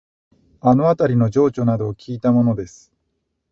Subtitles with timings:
[0.61, 2.91] あのあたりの情緒などをきいたものです